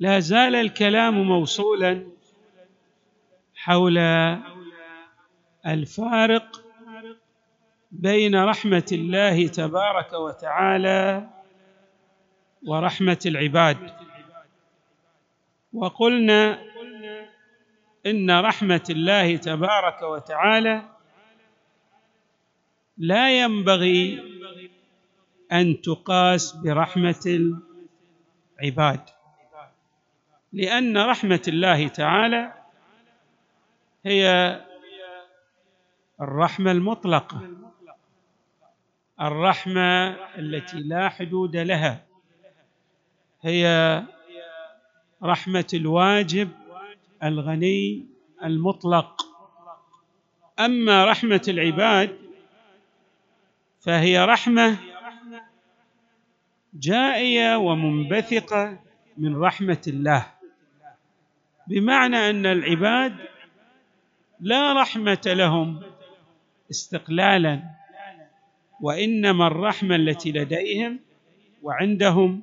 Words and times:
لا 0.00 0.20
زال 0.20 0.54
الكلام 0.54 1.22
موصولا 1.22 2.06
حول 3.56 3.98
الفارق 5.66 6.64
بين 7.92 8.44
رحمة 8.44 8.86
الله 8.92 9.46
تبارك 9.46 10.12
وتعالى 10.12 11.28
ورحمة 12.66 13.18
العباد. 13.26 13.76
وقلنا 15.72 16.62
إن 18.06 18.40
رحمة 18.40 18.84
الله 18.90 19.36
تبارك 19.36 20.02
وتعالى 20.02 20.82
لا 22.98 23.40
ينبغي 23.40 24.22
أن 25.52 25.80
تقاس 25.80 26.52
برحمة 26.52 27.52
العباد. 28.60 29.17
لأن 30.52 30.98
رحمة 30.98 31.42
الله 31.48 31.88
تعالى 31.88 32.52
هي 34.06 34.26
الرحمة 36.20 36.70
المطلقة 36.70 37.50
الرحمة 39.20 40.08
التي 40.38 40.76
لا 40.80 41.08
حدود 41.08 41.56
لها 41.56 42.04
هي 43.42 44.02
رحمة 45.22 45.66
الواجب 45.74 46.50
الغني 47.22 48.06
المطلق. 48.44 49.22
أما 50.60 51.04
رحمة 51.04 51.42
العباد 51.48 52.18
فهي 53.80 54.24
رحمة 54.24 54.76
جائية 56.74 57.56
ومنبثقة 57.56 58.78
من 59.18 59.36
رحمة 59.36 59.82
الله. 59.86 60.26
بمعنى 61.68 62.30
أن 62.30 62.46
العباد 62.46 63.16
لا 64.40 64.72
رحمة 64.72 65.20
لهم 65.26 65.80
استقلالا 66.70 67.62
وإنما 68.80 69.46
الرحمة 69.46 69.96
التي 69.96 70.32
لديهم 70.32 70.98
وعندهم 71.62 72.42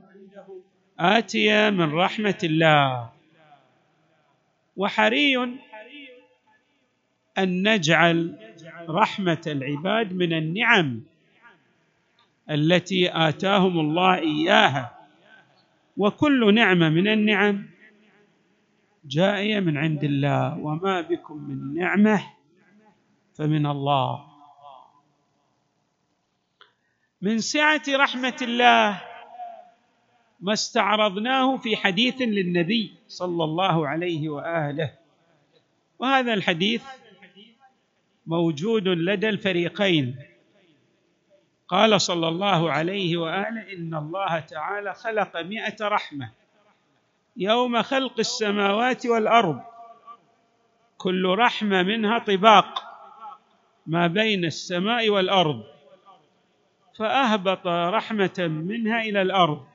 آتية 1.00 1.70
من 1.70 1.94
رحمة 1.94 2.38
الله. 2.44 3.10
وحري 4.78 5.38
أن 7.38 7.70
نجعل 7.70 8.36
رحمة 8.90 9.42
العباد 9.48 10.14
من 10.14 10.34
النعم 10.34 11.02
التي 12.52 13.10
آتاهم 13.28 13.80
الله 13.80 14.16
إياها 14.18 15.00
وكل 15.98 16.54
نعمة 16.54 16.90
من 16.90 17.08
النعم 17.08 17.75
جائية 19.08 19.60
من 19.60 19.78
عند 19.78 20.04
الله 20.04 20.58
وما 20.58 21.02
بكم 21.02 21.38
من 21.38 21.74
نعمة 21.74 22.24
فمن 23.34 23.66
الله. 23.66 24.26
من 27.22 27.40
سعة 27.40 27.82
رحمة 27.90 28.38
الله 28.42 29.02
ما 30.40 30.54
استعرضناه 30.54 31.58
في 31.58 31.76
حديث 31.76 32.22
للنبي 32.22 32.94
صلى 33.08 33.44
الله 33.44 33.88
عليه 33.88 34.30
وآله. 34.30 34.92
وهذا 36.00 36.34
الحديث 36.34 36.84
موجود 38.26 38.88
لدى 38.88 39.30
الفريقين. 39.30 40.16
قال 41.68 42.02
صلى 42.02 42.28
الله 42.28 42.72
عليه 42.72 43.18
وآله 43.18 43.74
إن 43.74 43.96
الله 43.96 44.40
تعالى 44.40 44.94
خلق 44.94 45.42
مائه 45.42 45.76
رحمة. 45.82 46.32
يوم 47.38 47.82
خلق 47.82 48.20
السماوات 48.20 49.06
والأرض. 49.06 49.60
كل 50.98 51.36
رحمة 51.38 51.84
منها 51.84 52.20
طباق 52.20 52.84
ما 53.88 54.08
بين 54.08 54.46
السماء 54.46 55.10
والأرض. 55.10 55.64
فأهبط 56.98 57.68
رحمة 57.68 58.34
منها 58.40 59.02
إلى 59.02 59.22
الأرض. 59.22 59.66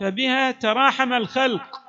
فبها 0.00 0.50
تراحم 0.50 1.12
الخلق 1.12 1.80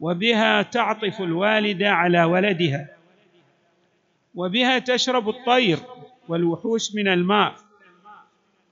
وبها 0.00 0.62
تعطف 0.62 1.20
الوالده 1.20 1.88
على 1.90 2.24
ولدها 2.24 2.88
وبها 4.34 4.78
تشرب 4.78 5.28
الطير 5.28 5.78
والوحوش 6.28 6.94
من 6.94 7.08
الماء 7.08 7.54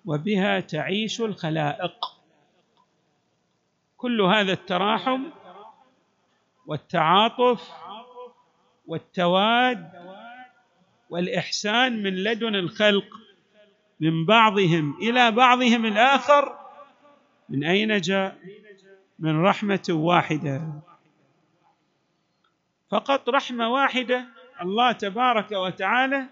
وبها 0.04 0.60
تعيش 0.60 1.20
الخلائق. 1.20 2.19
كل 4.00 4.20
هذا 4.20 4.52
التراحم 4.52 5.22
والتعاطف 6.66 7.70
والتواد 8.86 9.90
والإحسان 11.10 12.02
من 12.02 12.14
لدن 12.14 12.54
الخلق 12.54 13.04
من 14.00 14.26
بعضهم 14.26 14.98
إلى 15.02 15.30
بعضهم 15.30 15.86
الآخر 15.86 16.58
من 17.48 17.64
أين 17.64 18.00
جاء؟ 18.00 18.38
من 19.18 19.42
رحمة 19.42 19.86
واحدة. 19.90 20.72
فقط 22.90 23.28
رحمة 23.28 23.68
واحدة 23.68 24.26
الله 24.62 24.92
تبارك 24.92 25.52
وتعالى 25.52 26.26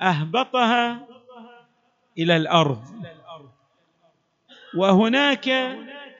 أهبطها 0.00 1.06
إلى 2.18 2.36
الأرض. 2.36 2.84
وهناك 4.74 5.48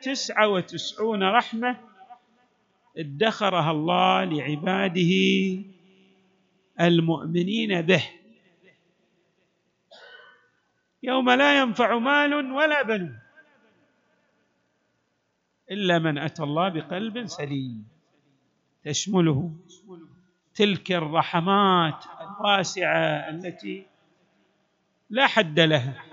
تسعة 0.03 0.49
وتسعون 0.49 1.23
رحمة 1.23 1.77
ادخرها 2.97 3.71
الله 3.71 4.25
لعباده 4.25 5.13
المؤمنين 6.81 7.83
به. 7.83 8.11
يوم 11.03 11.31
لا 11.31 11.61
ينفع 11.61 11.99
مال 11.99 12.35
ولا 12.35 12.83
بنون 12.83 13.19
إلا 15.71 15.99
من 15.99 16.19
أتى 16.19 16.43
الله 16.43 16.69
بقلب 16.69 17.27
سليم. 17.27 17.89
تشمله 18.85 19.53
تلك 20.55 20.93
الرحمات 20.93 22.05
الواسعة 22.21 23.31
التي 23.31 23.87
لا 25.11 25.27
حد 25.27 25.61
لها. 25.61 26.05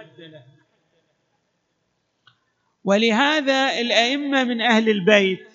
ولهذا 2.87 3.79
الأئمة 3.79 4.43
من 4.43 4.61
أهل 4.61 4.89
البيت 4.89 5.47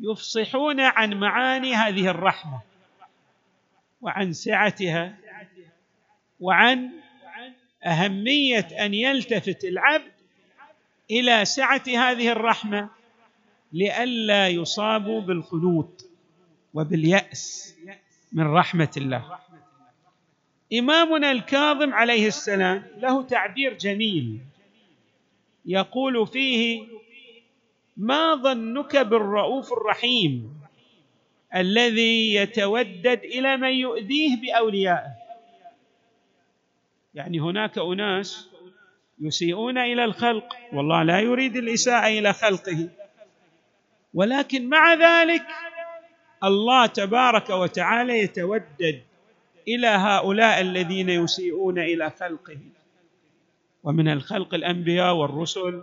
يفصحون 0.00 0.80
عن 0.80 1.14
معاني 1.14 1.74
هذه 1.74 2.08
الرحمة 2.08 2.60
وعن 4.00 4.32
سعتها 4.32 5.14
وعن 6.40 6.90
أهمية 7.84 8.68
أن 8.80 8.94
يلتفت 8.94 9.64
العبد 9.64 10.12
إلى 11.10 11.44
سعة 11.44 11.82
هذه 11.86 12.32
الرحمة 12.32 12.88
لئلا 13.72 14.48
يصابوا 14.48 15.20
بالقنوط 15.20 16.06
وباليأس 16.74 17.76
من 18.32 18.46
رحمة 18.46 18.90
الله. 18.96 19.38
إمامنا 20.72 21.30
الكاظم 21.32 21.94
عليه 21.94 22.26
السلام 22.26 22.84
له 22.96 23.22
تعبير 23.22 23.78
جميل. 23.78 24.40
يقول 25.66 26.26
فيه 26.26 26.86
ما 27.96 28.34
ظنك 28.34 28.96
بالرؤوف 28.96 29.72
الرحيم 29.72 30.60
الذي 31.54 32.34
يتودد 32.34 33.20
إلى 33.24 33.56
من 33.56 33.68
يؤذيه 33.68 34.36
بأوليائه؟ 34.40 35.14
يعني 37.14 37.40
هناك 37.40 37.78
أناس 37.78 38.48
يسيئون 39.20 39.78
إلى 39.78 40.04
الخلق 40.04 40.56
والله 40.72 41.02
لا 41.02 41.20
يريد 41.20 41.56
الإساءة 41.56 42.06
إلى 42.08 42.32
خلقه. 42.32 42.88
ولكن 44.14 44.68
مع 44.68 44.94
ذلك 44.94 45.46
الله 46.44 46.86
تبارك 46.86 47.50
وتعالى 47.50 48.18
يتودد 48.18 49.02
إلى 49.68 49.86
هؤلاء 49.86 50.60
الذين 50.60 51.08
يسيئون 51.08 51.78
إلى 51.78 52.10
خلقه. 52.10 52.58
ومن 53.84 54.08
الخلق 54.08 54.54
الأنبياء 54.54 55.14
والرسل. 55.14 55.82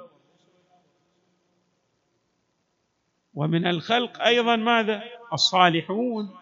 ومن 3.33 3.68
الخلق 3.68 4.21
أيضا 4.21 4.56
ماذا؟ 4.56 5.03
الصالحون 5.33 6.38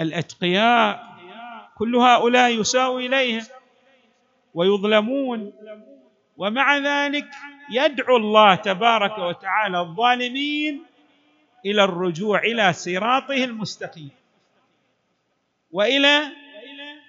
الأتقياء 0.00 1.10
كل 1.78 1.96
هؤلاء 1.96 2.60
يساء 2.60 2.96
إليهم 2.98 3.46
ويظلمون. 4.54 5.52
ومع 6.36 6.78
ذلك 6.78 7.30
يدعو 7.70 8.16
الله 8.16 8.54
تبارك 8.54 9.18
وتعالى 9.18 9.80
الظالمين 9.80 10.82
إلى 11.66 11.84
الرجوع 11.84 12.38
إلى 12.38 12.72
صراطه 12.72 13.44
المستقيم 13.44 14.10
وإلى 15.70 16.20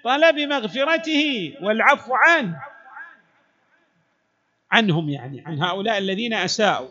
طلب 0.04 0.38
مغفرته 0.38 1.54
والعفو 1.62 2.14
عنه. 2.14 2.71
عنهم 4.72 5.08
يعني 5.08 5.42
عن 5.46 5.62
هؤلاء 5.62 5.98
الذين 5.98 6.34
أساءوا. 6.34 6.88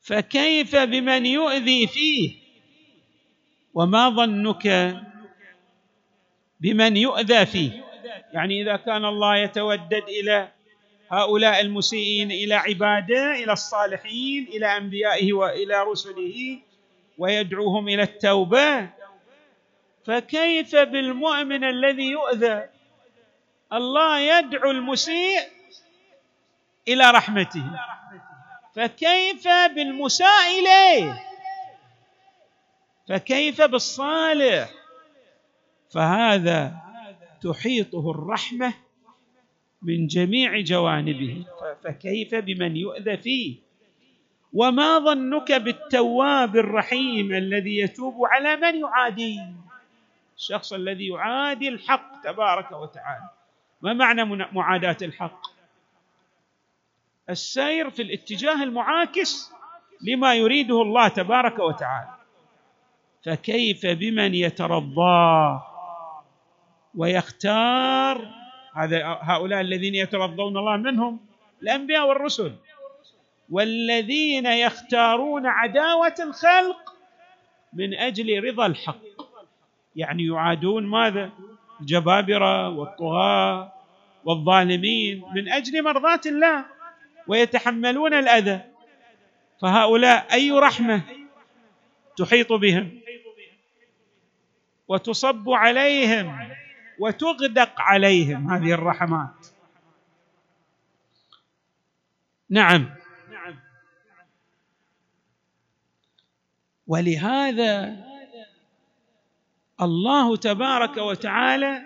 فكيف 0.00 0.76
بمن 0.76 1.26
يؤذي 1.26 1.86
فيه؟ 1.86 2.34
وما 3.74 4.08
ظنك 4.08 4.96
بمن 6.60 6.96
يؤذى 6.96 7.46
فيه؟ 7.46 7.84
يعني 8.32 8.62
إذا 8.62 8.76
كان 8.76 9.04
الله 9.04 9.36
يتودد 9.36 10.04
إلى 10.08 10.48
هؤلاء 11.10 11.60
المسيئين 11.60 12.30
إلى 12.30 12.54
عباده 12.54 13.32
إلى 13.34 13.52
الصالحين 13.52 14.48
إلى 14.48 14.66
أنبيائه 14.76 15.32
وإلى 15.32 15.82
رسله 15.82 16.58
ويدعوهم 17.18 17.88
إلى 17.88 18.02
التوبة 18.02 18.90
فكيف 20.04 20.76
بالمؤمن 20.76 21.64
الذي 21.64 22.10
يؤذى؟ 22.10 22.77
الله 23.72 24.18
يدعو 24.18 24.70
المسيء 24.70 25.40
إلى 26.88 27.10
رحمته. 27.10 27.64
فكيف 28.74 29.48
بالمساء 29.48 30.60
إليه؟ 30.60 31.22
فكيف 33.08 33.62
بالصالح؟ 33.62 34.70
فهذا 35.90 36.76
تحيطه 37.42 38.10
الرحمة 38.10 38.74
من 39.82 40.06
جميع 40.06 40.60
جوانبه. 40.60 41.46
فكيف 41.84 42.34
بمن 42.34 42.76
يؤذى 42.76 43.16
فيه؟ 43.16 43.56
وما 44.52 44.98
ظنك 44.98 45.52
بالتواب 45.52 46.56
الرحيم 46.56 47.32
الذي 47.32 47.78
يتوب 47.78 48.14
على 48.24 48.56
من 48.56 48.80
يعادي 48.80 49.40
الشخص 50.36 50.72
الذي 50.72 51.08
يعادي 51.08 51.68
الحق 51.68 52.22
تبارك 52.24 52.72
وتعالى. 52.72 53.28
ما 53.80 53.92
معنى 53.92 54.24
معاداة 54.52 54.96
الحق؟ 55.02 55.40
السير 57.30 57.90
في 57.90 58.02
الاتجاه 58.02 58.62
المعاكس 58.62 59.52
لما 60.00 60.34
يريده 60.34 60.82
الله 60.82 61.08
تبارك 61.08 61.58
وتعالى. 61.58 62.14
فكيف 63.24 63.86
بمن 63.86 64.34
يترضاه 64.34 65.62
ويختار؟ 66.94 68.28
هذا 68.74 69.18
هؤلاء 69.22 69.60
الذين 69.60 69.94
يترضون 69.94 70.56
الله 70.56 70.76
منهم؟ 70.76 71.20
الأنبياء 71.62 72.08
والرسل. 72.08 72.52
والذين 73.50 74.46
يختارون 74.46 75.46
عداوة 75.46 76.14
الخلق 76.20 76.94
من 77.72 77.94
أجل 77.94 78.44
رضا 78.44 78.66
الحق. 78.66 79.00
يعني 79.96 80.26
يعادون 80.26 80.86
ماذا؟ 80.86 81.30
الجبابرة 81.80 82.68
والطغاة 82.68 83.72
والظالمين 84.24 85.24
من 85.34 85.48
أجل 85.48 85.82
مرضاة 85.82 86.20
الله 86.26 86.64
ويتحملون 87.26 88.14
الأذى. 88.14 88.60
فهؤلاء 89.60 90.32
أي 90.32 90.50
رحمة 90.50 91.00
تحيط 92.16 92.52
بهم 92.52 93.00
وتصب 94.88 95.50
عليهم 95.50 96.48
وتغدق 96.98 97.80
عليهم 97.80 98.50
هذه 98.50 98.72
الرحمات. 98.72 99.46
نعم. 102.50 102.90
ولهذا 106.86 107.96
الله 109.80 110.36
تبارك 110.36 110.96
وتعالى 110.96 111.82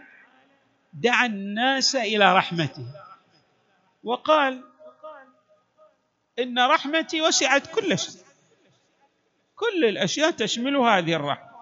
دعا 0.93 1.27
الناس 1.27 1.97
إلى 1.97 2.37
رحمته. 2.37 2.87
وقال 4.05 4.63
إن 6.39 6.59
رحمتي 6.59 7.21
وسعت 7.21 7.67
كل 7.75 7.99
شيء. 7.99 8.23
كل 9.57 9.85
الأشياء 9.85 10.31
تشمل 10.31 10.77
هذه 10.77 11.15
الرحمة. 11.15 11.53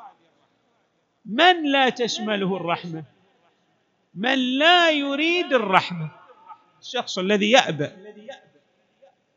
من 1.24 1.72
لا 1.72 1.88
تشمله 1.88 2.56
الرحمة؟ 2.56 3.04
من 4.14 4.58
لا 4.58 4.90
يريد 4.90 5.52
الرحمة؟ 5.52 6.08
الشخص 6.80 7.18
الذي 7.18 7.50
يأبى 7.50 7.88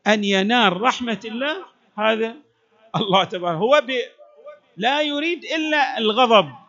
أن 0.06 0.24
ينال 0.24 0.80
رحمة 0.80 1.20
الله 1.24 1.64
هذا 1.98 2.34
الله 2.96 3.24
تبارك 3.24 3.58
هو 3.58 3.82
لا 4.76 5.02
يريد 5.02 5.44
إلا 5.44 5.98
الغضب. 5.98 6.63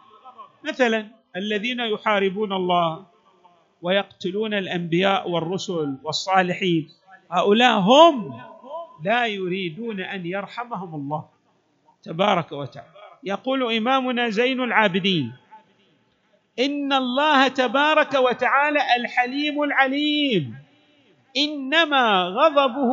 مثلا 0.67 1.07
الذين 1.35 1.79
يحاربون 1.79 2.53
الله 2.53 3.05
ويقتلون 3.81 4.53
الأنبياء 4.53 5.29
والرسل 5.29 5.97
والصالحين 6.03 6.89
هؤلاء 7.31 7.79
هم 7.79 8.41
لا 9.03 9.25
يريدون 9.25 9.99
أن 10.01 10.25
يرحمهم 10.25 10.95
الله 10.95 11.25
تبارك 12.03 12.51
وتعالى. 12.51 12.89
يقول 13.23 13.73
إمامنا 13.77 14.29
زين 14.29 14.61
العابدين 14.61 15.33
إن 16.59 16.93
الله 16.93 17.47
تبارك 17.47 18.13
وتعالى 18.13 18.79
الحليم 18.95 19.63
العليم 19.63 20.55
إنما 21.37 22.23
غضبه 22.23 22.91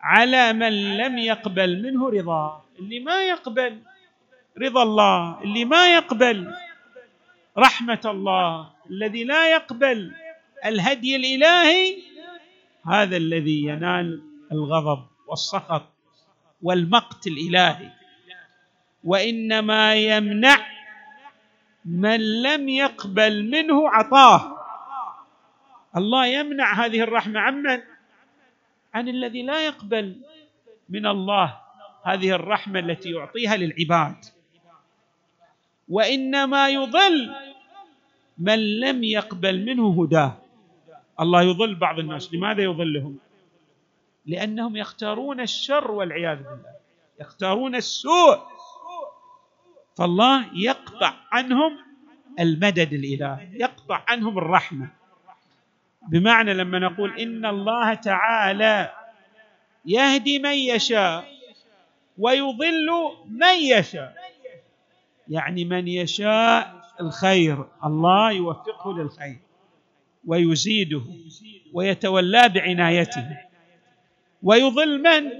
على 0.00 0.52
من 0.52 0.96
لم 0.96 1.18
يقبل 1.18 1.82
منه 1.82 2.10
رضاه. 2.10 2.62
اللي 2.78 3.00
ما 3.00 3.22
يقبل 3.22 3.78
رضا 4.58 4.82
الله 4.82 5.42
اللي 5.42 5.64
ما 5.64 5.94
يقبل 5.94 6.54
رحمة 7.58 8.00
الله 8.04 8.70
الذي 8.90 9.24
لا 9.24 9.52
يقبل 9.52 10.12
الهدي 10.64 11.16
الإلهي 11.16 11.96
هذا 12.86 13.16
الذي 13.16 13.64
ينال 13.64 14.22
الغضب 14.52 15.06
والسخط 15.26 15.82
والمقت 16.62 17.26
الإلهي. 17.26 17.90
وإنما 19.04 19.94
يمنع 19.94 20.66
من 21.84 22.42
لم 22.42 22.68
يقبل 22.68 23.50
منه 23.50 23.88
عطاه. 23.88 24.56
الله 25.96 26.26
يمنع 26.26 26.84
هذه 26.84 27.00
الرحمة. 27.00 27.40
عمن؟ 27.40 27.80
عن 28.94 29.08
الذي 29.08 29.42
لا 29.42 29.66
يقبل 29.66 30.20
من 30.88 31.06
الله 31.06 31.60
هذه 32.04 32.30
الرحمة 32.30 32.78
التي 32.78 33.10
يعطيها 33.10 33.56
للعباد. 33.56 34.33
وإنما 35.88 36.68
يضل 36.68 37.34
من 38.38 38.80
لم 38.80 39.04
يقبل 39.04 39.64
منه 39.64 40.02
هداه. 40.02 40.36
الله 41.20 41.42
يضل 41.42 41.74
بعض 41.74 41.98
الناس. 41.98 42.34
لماذا 42.34 42.62
يضلهم؟ 42.62 43.18
لأنهم 44.26 44.76
يختارون 44.76 45.40
الشر 45.40 45.90
والعياذ 45.90 46.36
بالله. 46.36 46.74
يختارون 47.20 47.74
السوء. 47.74 48.38
فالله 49.96 50.46
يقطع 50.54 51.14
عنهم 51.32 51.78
المدد 52.40 52.92
الالهي 52.92 53.48
يقطع 53.52 54.04
عنهم 54.08 54.38
الرحمة. 54.38 54.88
بمعنى 56.08 56.54
لما 56.54 56.78
نقول 56.78 57.18
إن 57.20 57.46
الله 57.46 57.94
تعالى 57.94 58.92
يهدي 59.84 60.38
من 60.38 60.54
يشاء 60.54 61.24
ويضل 62.18 62.90
من 63.28 63.56
يشاء. 63.60 64.23
يعني 65.28 65.64
من 65.64 65.88
يشاء 65.88 66.84
الخير 67.00 67.66
الله 67.84 68.30
يوفقه 68.32 68.98
للخير 68.98 69.38
ويزيده 70.26 71.02
ويتولى 71.72 72.48
بعنايته. 72.48 73.38
ويضل 74.42 75.02
من؟ 75.02 75.30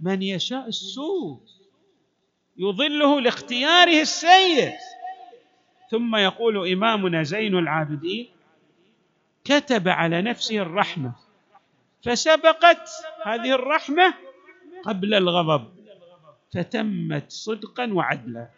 من 0.00 0.22
يشاء 0.22 0.68
السوء. 0.68 1.40
يضله 2.56 3.20
لاختياره 3.20 4.00
السيء. 4.00 4.72
ثم 5.90 6.16
يقول 6.16 6.72
إمامنا 6.72 7.22
زين 7.22 7.58
العابدين 7.58 8.28
كتب 9.44 9.88
على 9.88 10.22
نفسه 10.22 10.58
الرحمة 10.58 11.12
فسبقت 12.04 12.88
هذه 13.24 13.54
الرحمة 13.54 14.14
قبل 14.84 15.14
الغضب. 15.14 15.77
فتمت 16.54 17.30
صدقا 17.32 17.92
وعدلا. 17.92 18.48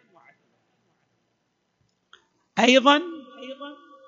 أيضا 2.59 3.01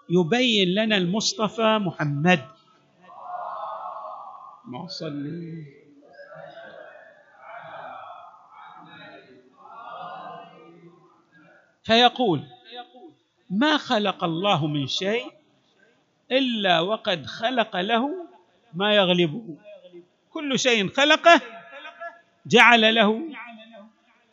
يبين 0.09 0.67
لنا 0.75 0.97
المصطفى 0.97 1.77
محمد. 1.81 2.45
ما 4.65 4.87
صلي. 4.87 5.65
فيقول 11.83 12.43
ما 13.49 13.77
خلق 13.77 14.23
الله 14.23 14.67
من 14.67 14.87
شيء 14.87 15.31
إلا 16.31 16.79
وقد 16.79 17.25
خلق 17.25 17.75
له 17.75 18.27
ما 18.73 18.95
يغلبه. 18.95 19.57
كل 20.29 20.59
شيء 20.59 20.89
خلقه 20.89 21.41
جعل 22.45 22.95
له 22.95 23.21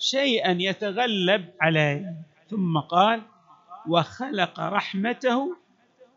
شيئا 0.00 0.56
يتغلب 0.60 1.50
عليه. 1.60 2.14
ثم 2.48 2.78
قال 2.78 3.22
وخلق 3.88 4.60
رحمته 4.60 5.56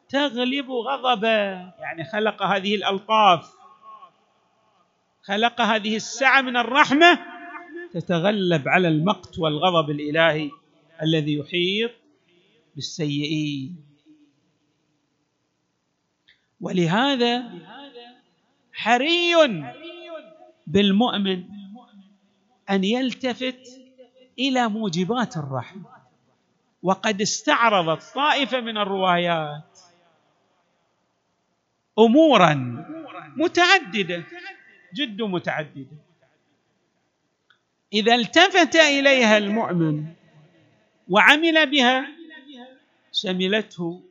تغلب 0.10 0.72
غضبه. 0.72 1.28
يعني 1.80 2.04
خلق 2.12 2.44
هذه 2.44 2.76
الألطاف 2.76 3.54
خلق 5.24 5.62
هذه 5.62 5.96
السعة 5.96 6.42
من 6.42 6.58
الرحمة 6.58 7.20
تتغلب 7.94 8.68
على 8.68 8.88
المقت 8.88 9.40
والغضب 9.40 9.90
الإلهي 9.90 10.52
الذي 11.02 11.38
يحيط 11.38 11.92
بالسيئين. 12.76 13.86
ولهذا 16.62 17.44
حري 18.74 19.34
بالمؤمن 20.68 21.63
أن 22.70 22.84
يلتفت 22.84 23.68
إلى 24.40 24.68
موجبات 24.68 25.38
الرحمه 25.38 25.86
وقد 26.84 27.22
استعرضت 27.22 28.04
طائفة 28.16 28.60
من 28.60 28.78
الروايات 28.78 29.80
امورا 32.00 32.54
متعددة 33.38 34.24
جد 34.94 35.22
متعددة. 35.22 35.98
إذا 37.94 38.16
التفت 38.16 38.76
إليها 38.76 39.38
المؤمن 39.38 40.06
وعمل 41.10 41.72
بها 41.72 42.08
شملته 43.12 44.04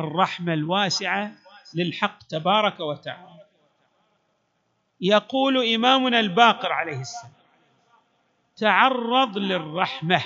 الرحمة 0.00 0.54
الواسعة 0.54 1.32
للحق 1.74 2.22
تبارك 2.22 2.80
وتعالى. 2.80 3.40
يقول 5.00 5.74
إمامنا 5.74 6.20
الباقر 6.20 6.72
عليه 6.72 7.00
السلام 7.00 7.35
تعرض 8.56 9.38
للرحمة. 9.38 10.24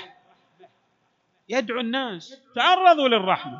يدعو 1.49 1.79
الناس 1.79 2.37
تعرضوا 2.55 3.07
للرحمة. 3.07 3.59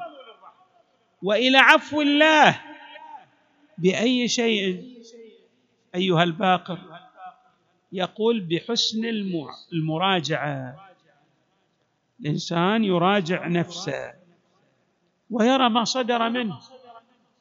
وإلى 1.23 1.57
عفو 1.57 2.01
الله 2.01 2.61
بأي 3.77 4.27
شيء. 4.27 4.93
أيها 5.95 6.23
الباقر 6.23 6.79
يقول 7.91 8.39
بحسن 8.39 9.05
المراجعة. 9.73 10.87
الإنسان 12.19 12.83
يراجع 12.83 13.47
نفسه 13.47 14.13
ويرى 15.29 15.69
ما 15.69 15.83
صدر 15.83 16.29
منه. 16.29 16.59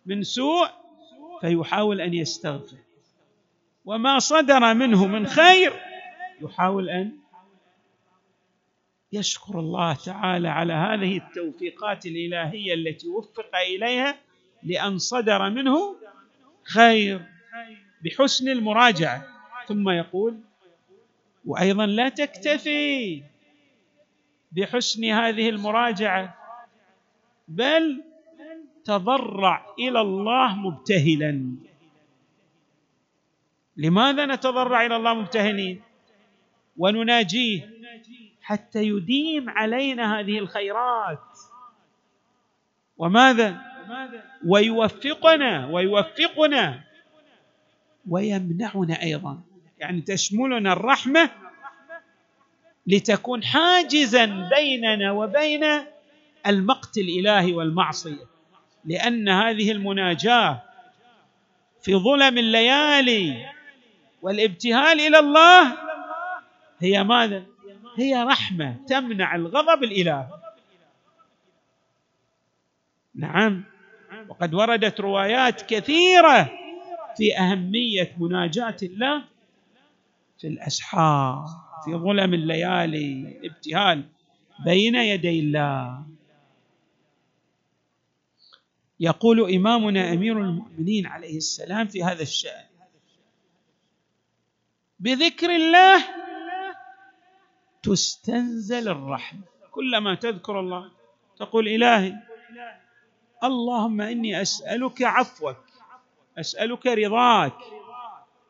من 0.06 0.22
سوء 0.22 0.68
فيحاول 1.40 2.00
أن 2.00 2.14
يستغفر. 2.14 2.76
وما 3.84 4.18
صدر 4.18 4.75
منه 4.75 5.06
من 5.06 5.26
خير 5.26 5.72
يحاول 6.40 6.90
أن 6.90 7.19
يشكر 9.12 9.59
الله 9.61 9.95
تعالى 9.95 10.49
على 10.49 10.73
هذه 10.73 11.17
التوفيقات 11.17 12.07
الإلهية 12.07 12.75
التي 12.75 13.09
وفق 13.09 13.57
إليها 13.57 14.19
لأن 14.62 14.99
صدر 14.99 15.50
منه 15.50 15.97
خير 16.64 17.21
بحسن 18.05 18.49
المراجعة. 18.49 19.26
ثم 19.69 19.88
يقول 19.88 20.38
وأيضا 21.45 21.87
لا 21.87 22.09
تكتفي 22.09 23.23
بحسن 24.52 25.05
هذه 25.05 25.49
المراجعة 25.49 26.35
بل 27.49 28.02
تضرع 28.85 29.67
إلى 29.79 30.00
الله 30.00 30.57
مبتهلا. 30.57 31.57
لماذا 33.76 34.26
نتضرع 34.26 34.87
إلى 34.87 34.97
الله 34.97 35.14
مبتهلين؟ 35.14 35.83
ونناجيه. 36.76 37.71
حتى 38.42 38.82
يديم 38.82 39.50
علينا 39.50 40.20
هذه 40.20 40.38
الخيرات. 40.38 41.38
وماذا؟ 42.99 43.61
ويوفقنا 44.47 45.66
ويوفقنا. 45.66 46.80
ويمنعنا 48.09 49.02
أيضا. 49.02 49.40
يعني 49.78 50.00
تشملنا 50.00 50.73
الرحمة 50.73 51.30
لتكون 52.87 53.44
حاجزا 53.44 54.49
بيننا 54.56 55.12
وبين 55.12 55.64
المقت 56.47 56.99
الإلهي 56.99 57.52
والمعصية. 57.52 58.26
لأن 58.85 59.28
هذه 59.28 59.73
المناجاة 59.73 60.62
في 61.82 61.94
ظلم 61.94 62.38
الليالي 62.38 63.47
والابتهال 64.23 65.00
إلى 65.00 65.18
الله 65.18 65.76
هي 66.78 67.04
ماذا؟ 67.04 67.44
هي 68.00 68.23
رحمة 68.23 68.76
تمنع 68.87 69.35
الغضب 69.35 69.85
الالهي 69.85 70.28
نعم. 73.14 73.64
وقد 74.28 74.54
وردت 74.54 75.00
روايات 75.00 75.62
كثيرة 75.62 76.50
في 77.16 77.38
أهمية 77.38 78.16
مناجاة 78.19 78.76
الله 78.83 79.25
في 80.38 80.47
الأسحار 80.47 81.47
في 81.85 81.90
ظلم 81.90 82.35
الليالي 82.35 83.38
الابتهال 83.40 84.04
بين 84.64 84.95
يدي 84.95 85.40
الله. 85.40 86.07
يقول 89.00 89.54
إمامنا 89.54 90.12
أمير 90.12 90.38
المؤمنين 90.38 91.07
عليه 91.07 91.37
السلام 91.37 91.87
في 91.87 92.04
هذا 92.04 92.23
الشأن 92.23 92.64
بذكر 95.00 95.50
الله 95.57 96.19
تستنزل 97.82 98.88
الرحمه 98.88 99.40
كلما 99.70 100.14
تذكر 100.14 100.60
الله 100.60 100.90
تقول 101.38 101.68
إلهي 101.68 102.14
اللهم 103.44 104.00
إني 104.00 104.42
أسألك 104.42 105.02
عفوك 105.02 105.56
أسألك 106.38 106.87
رضاك 106.87 107.56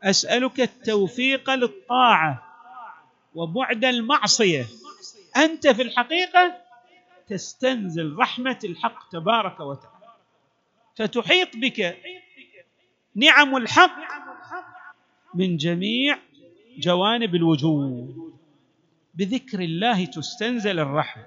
أسألك 0.03 0.61
التوفيق 0.61 1.51
للطاعة 1.51 2.47
وبعد 3.35 3.85
المعصية. 3.85 4.67
أنت 5.37 5.69
في 5.69 5.83
الحقيقة 5.83 6.57
تستنزل 7.29 8.17
رحمة 8.19 8.59
الحق 8.65 9.09
تبارك 9.09 9.61
وتعالى. 9.61 10.15
فتحيط 10.97 11.49
بك 11.57 11.97
نعم 13.15 13.57
الحق 13.57 13.99
من 15.35 15.57
جميع 15.57 16.19
جوانب 16.79 17.35
الوجود. 17.35 18.30
بذكر 19.21 19.61
الله 19.61 20.05
تستنزل 20.05 20.79
الرحمة. 20.79 21.27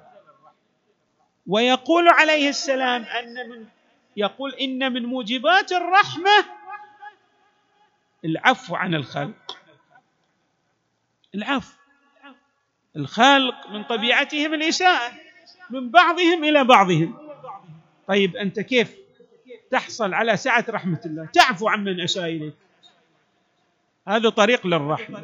ويقول 1.48 2.10
عليه 2.10 2.50
السلام 2.50 3.04
أن 3.04 3.50
من 3.50 3.66
يقول 4.18 4.54
إن 4.54 4.94
من 4.94 5.06
موجبات 5.06 5.72
الرحمة 5.72 6.46
العفو 8.26 8.76
عن 8.76 8.96
الخلق 8.96 9.58
العفو. 11.36 11.74
الخلق 12.96 13.70
من 13.70 13.84
طبيعتهم 13.84 14.54
الاساءه 14.54 15.14
من 15.70 15.90
بعضهم 15.90 16.44
إلى 16.44 16.64
بعضهم. 16.64 17.18
طيب 18.08 18.36
أنت 18.36 18.60
كيف 18.60 18.96
تحصل 19.72 20.14
على 20.14 20.38
سعة 20.38 20.66
رحمة 20.70 21.02
الله؟ 21.06 21.26
تعفو 21.26 21.70
عمن 21.70 22.02
اساء 22.02 22.26
إليك. 22.26 22.54
هذا 24.08 24.30
طريق 24.30 24.68
للرحمة. 24.68 25.24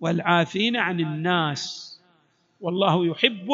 والعافين 0.00 0.76
عن 0.76 1.00
الناس. 1.00 1.88
والله 2.60 3.06
يحب 3.06 3.48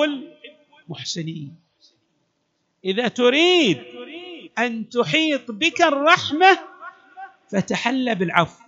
المحسنين. 0.88 1.56
إذا 2.84 3.08
تريد 3.08 3.82
أن 4.58 4.88
تحيط 4.88 5.50
بك 5.50 5.82
الرحمة 5.82 6.58
فتحل 7.50 8.14
بالعفو. 8.14 8.64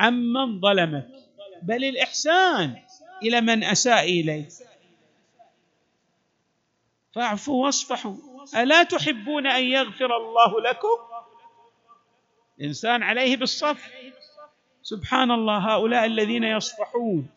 عمن 0.00 0.60
ظلمك. 0.60 1.08
بل 1.62 1.84
الإحسان 1.84 2.82
إلى 3.22 3.40
من 3.40 3.64
أساء 3.64 4.04
إليك. 4.04 4.48
فاعفوا 7.12 7.66
واصفحوا. 7.66 8.16
ألا 8.56 8.82
تحبون 8.82 9.46
أن 9.46 9.64
يغفر 9.64 10.16
الله 10.16 10.60
لكم؟ 10.60 10.98
الإنسان 12.60 13.02
عليه 13.02 13.36
بالصفح. 13.36 13.90
سبحان 14.82 15.30
الله 15.30 15.58
هؤلاء 15.58 16.06
الذين 16.06 16.44
يصفحون 16.44 17.28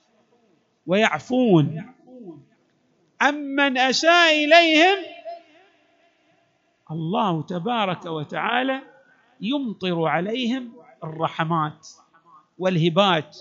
ويعفون. 0.87 1.93
عمن 3.21 3.77
أساء 3.77 4.45
إليهم 4.45 4.97
الله 6.91 7.41
تبارك 7.41 8.05
وتعالى 8.05 8.81
يمطر 9.41 10.05
عليهم 10.07 10.73
الرحمات 11.03 11.87
والهبات 12.59 13.37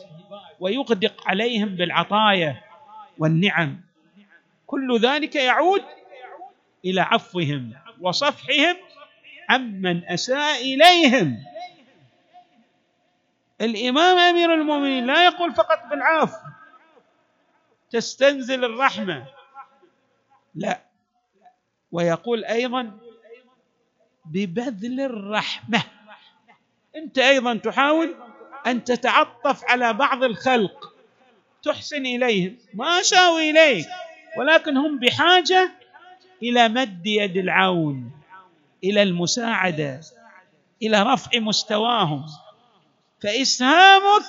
ويغدق 0.61 1.28
عليهم 1.28 1.68
بالعطايا 1.68 2.62
والنعم. 3.18 3.80
كل 4.66 4.99
ذلك 5.00 5.37
يعود 5.37 5.82
إلى 6.84 7.00
عفوهم 7.00 7.73
وصفحهم. 8.00 8.76
عمن 9.49 10.04
أساء 10.04 10.61
إليهم. 10.62 11.53
الإمام 13.64 14.18
أمير 14.18 14.54
المؤمنين 14.54 15.06
لا 15.06 15.25
يقول 15.25 15.54
فقط 15.54 15.78
بالعفو 15.90 16.37
تستنزل 17.90 18.64
الرحمة. 18.64 19.26
لا. 20.54 20.80
ويقول 21.92 22.44
أيضا 22.44 22.99
ببذل 24.25 25.00
الرحمة. 25.00 25.83
أنت 26.97 27.18
أيضا 27.18 27.54
تحاول 27.56 28.14
أن 28.66 28.85
تتعطف 28.85 29.64
على 29.64 29.92
بعض 29.92 30.25
الخلق. 30.25 30.94
تحسن 31.62 32.06
إليهم. 32.06 32.56
ما 32.75 33.02
شاءوا 33.02 33.38
إليك. 33.38 33.87
ولكن 34.37 34.76
هم 34.76 34.99
بحاجة 34.99 35.71
إلى 36.42 36.68
مد 36.68 37.06
يد 37.06 37.37
العون. 37.37 38.11
إلى 38.85 39.02
المساعدة. 39.02 40.00
إلى 40.83 41.02
رفع 41.02 41.38
مستواهم. 41.38 42.26
فاسهامك 43.25 44.23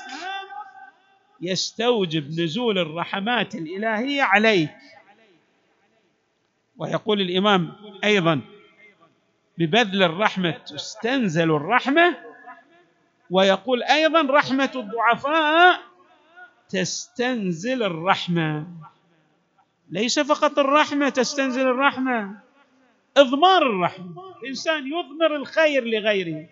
يستوجب 1.42 2.40
نزول 2.40 2.80
الرحمات 2.80 3.56
الإلهية 3.56 4.22
عليك. 4.22 4.70
ويقول 6.78 7.22
الإمام 7.22 7.72
أيضا 8.04 8.42
ببذل 9.58 10.04
الرحمة 10.04 10.52
تستنزل 10.52 11.52
الرحمة 11.52 12.18
ويقول 13.30 13.84
أيضا 13.84 14.22
رحمة 14.22 14.72
الضعفاء 14.75 15.82
تستنزل 16.70 17.84
الرحمة. 17.84 18.68
ليس 19.90 20.20
فقط 20.20 20.60
الرحمة 20.60 21.10
تستنزل 21.10 21.68
الرحمة 21.68 22.40
إضمار 23.18 23.62
الرحمة. 23.62 24.36
الإنسان 24.42 24.88
يضمر 24.88 25.36
الخير 25.36 25.84
لغيره. 25.84 26.46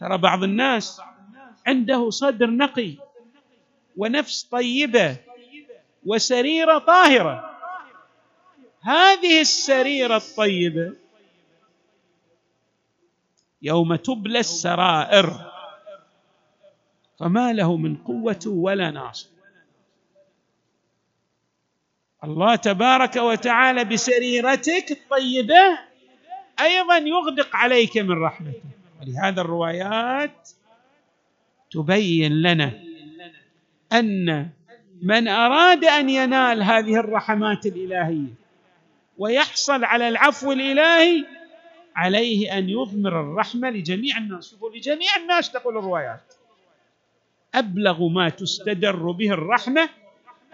ترى 0.00 0.18
بعض 0.18 0.42
الناس 0.42 1.00
عنده 1.66 2.10
صدر 2.10 2.50
نقي 2.50 2.94
ونفس 3.96 4.42
طيبة 4.42 5.16
وسريرة 6.06 6.78
طاهرة. 6.78 7.50
هذه 8.80 9.40
السريرة 9.40 10.16
الطيبة 10.16 10.92
يوم 13.62 13.94
تبلى 13.94 14.38
السرائر 14.38 15.50
فما 17.18 17.52
له 17.52 17.76
من 17.76 17.96
قوة 17.96 18.40
ولا 18.46 18.90
ناصر. 18.90 19.28
الله 22.24 22.56
تبارك 22.56 23.16
وتعالى 23.16 23.84
بسريرتك 23.84 24.90
الطيبة 24.90 25.78
أيضا 26.60 26.96
يغدق 26.96 27.56
عليك 27.56 27.96
من 27.98 28.22
رحمته. 28.22 28.62
ولهذا 29.00 29.40
الروايات 29.40 30.50
تبين 31.74 32.42
لنا 32.42 32.72
أن 33.92 34.48
من 35.02 35.28
أراد 35.28 35.84
أن 35.84 36.10
ينال 36.10 36.62
هذه 36.62 36.96
الرحمات 36.96 37.66
الإلهية 37.66 38.34
ويحصل 39.18 39.84
على 39.84 40.08
العفو 40.08 40.52
الإلهي 40.52 41.24
عليه 41.96 42.58
أن 42.58 42.68
يضمر 42.68 43.20
الرحمة 43.20 43.70
لجميع 43.70 44.16
الناس. 44.18 44.56
لجميع 44.74 45.16
الناس 45.16 45.52
تقول 45.52 45.78
الروايات. 45.78 46.34
أبلغ 47.54 48.08
ما 48.08 48.28
تستدر 48.28 49.10
به 49.10 49.30
الرحمة 49.30 49.88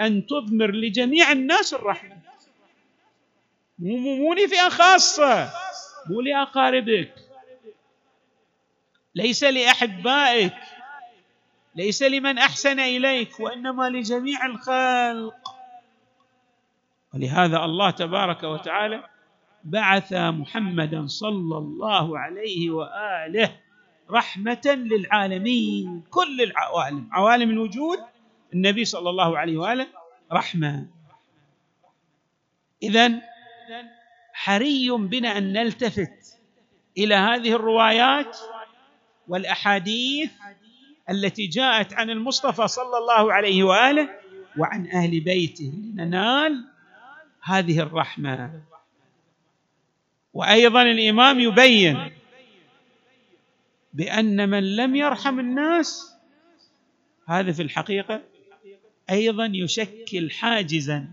أن 0.01 0.27
تضمر 0.27 0.71
لجميع 0.71 1.33
الناس 1.33 1.75
الرحمة. 1.75 2.17
مو 3.79 3.97
مو 3.97 4.35
لفئة 4.35 4.69
خاصة 4.69 5.51
مو 6.11 6.21
لأقاربك. 6.21 7.15
ليس 9.15 9.45
لأحبائك. 9.45 10.53
ليس 11.81 12.03
لمن 12.03 12.39
أحسن 12.39 12.81
إليك 12.81 13.41
وإنما 13.41 13.89
لجميع 13.89 14.47
الخلق. 14.47 15.55
ولهذا 17.15 17.65
الله 17.65 17.91
تبارك 17.91 18.43
وتعالى 18.43 19.05
بعث 19.65 20.13
محمدا 20.13 21.07
صلى 21.07 21.59
الله 21.59 22.19
عليه 22.19 22.71
وآله 22.71 23.57
رحمة 24.11 24.67
للعالمين 24.67 26.03
كل 26.11 26.43
العوالم. 26.43 27.09
عوالم 27.13 27.51
الوجود 27.51 27.99
النبي 28.55 28.85
صلى 28.85 29.11
الله 29.11 29.39
عليه 29.39 29.57
وآله 29.59 29.87
رحمة. 30.33 30.87
اذا 32.83 33.23
حري 34.33 34.91
بنا 34.91 35.39
أن 35.39 35.53
نلتفت 35.53 36.39
إلى 36.99 37.15
هذه 37.15 37.53
الروايات 37.53 38.39
والأحاديث 39.29 40.31
التي 41.11 41.47
جاءت 41.47 41.93
عن 41.93 42.11
المصطفى 42.11 42.69
صلى 42.69 42.99
الله 42.99 43.33
عليه 43.33 43.65
وآله 43.65 44.09
وعن 44.59 44.87
أهل 44.87 45.21
بيته. 45.21 45.73
لننال 45.95 46.65
هذه 47.43 47.81
الرحمة. 47.81 48.63
وأيضا 50.35 50.83
الإمام 50.83 51.41
يبين 51.41 52.13
بأن 53.93 54.49
من 54.49 54.77
لم 54.77 54.97
يرحم 54.97 55.41
الناس 55.41 56.17
هذا 57.29 57.53
في 57.53 57.63
الحقيقة 57.63 58.23
أيضا 59.11 59.51
يشكل 59.55 60.31
حاجزا 60.31 61.09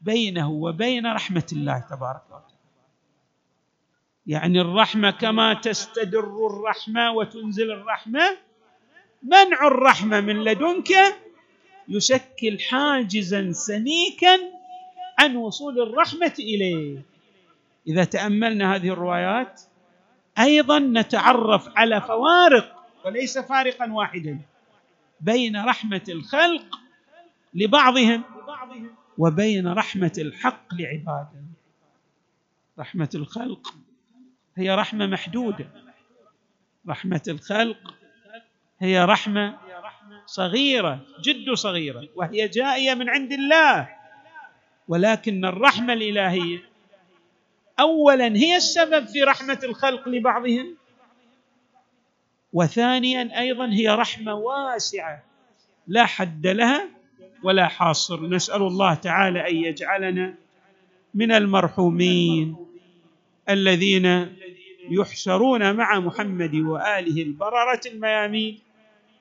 بينه 0.00 0.50
وبين 0.50 1.06
رحمة 1.06 1.46
الله 1.52 1.78
تبارك 1.90 2.22
وتعالى. 2.26 2.42
يعني 4.26 4.60
الرحمة 4.60 5.10
كما 5.10 5.54
تستدر 5.54 6.46
الرحمة 6.46 7.12
وتنزل 7.12 7.70
الرحمة 7.70 8.38
منع 9.22 9.66
الرحمة 9.66 10.20
من 10.20 10.44
لدنك 10.44 10.88
يشكل 11.88 12.58
حاجزا 12.70 13.52
سميكا 13.52 14.38
عن 15.18 15.36
وصول 15.36 15.82
الرحمة 15.82 16.34
اليه 16.38 17.02
إذا 17.86 18.04
تأملنا 18.04 18.74
هذه 18.74 18.88
الروايات 18.88 19.60
أيضا 20.38 20.78
نتعرف 20.78 21.68
على 21.76 22.00
فوارق 22.00 22.86
وليس 23.04 23.38
فارقا 23.38 23.92
واحدا 23.92 24.38
بين 25.20 25.64
رحمة 25.64 26.02
الخلق 26.08 26.78
لبعضهم 27.54 28.22
وبين 29.18 29.68
رحمة 29.68 30.12
الحق 30.18 30.74
لعباده 30.74 31.42
رحمة 32.78 33.08
الخلق 33.14 33.74
هي 34.56 34.74
رحمة 34.74 35.06
محدودة. 35.06 35.68
رحمة 36.88 37.22
الخلق 37.28 37.94
هي 38.82 39.04
رحمة 39.04 39.58
صغيرة 40.26 41.00
جد 41.24 41.54
صغيرة 41.54 42.08
وهي 42.16 42.48
جائية 42.48 42.94
من 42.94 43.08
عند 43.08 43.32
الله. 43.32 43.88
ولكن 44.88 45.44
الرحمة 45.44 45.92
الإلهية 45.92 46.62
اولا 47.80 48.36
هي 48.36 48.56
السبب 48.56 49.06
في 49.06 49.22
رحمة 49.22 49.58
الخلق 49.64 50.08
لبعضهم 50.08 50.76
وثانيا 52.52 53.40
أيضا 53.40 53.66
هي 53.66 53.88
رحمة 53.88 54.34
واسعة 54.34 55.22
لا 55.86 56.06
حد 56.06 56.46
لها 56.46 56.88
ولا 57.42 57.68
حاصر. 57.68 58.26
نسأل 58.26 58.62
الله 58.62 58.94
تعالى 58.94 59.50
أن 59.50 59.56
يجعلنا 59.56 60.34
من 61.14 61.32
المرحومين 61.32 62.56
الذين 63.48 64.36
يحشرون 64.90 65.76
مع 65.76 66.00
محمد 66.00 66.54
وآله 66.54 67.22
البررة 67.22 67.80
الميامين. 67.86 68.58